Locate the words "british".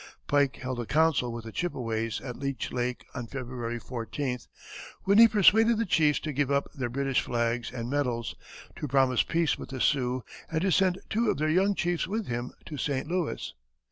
6.89-7.21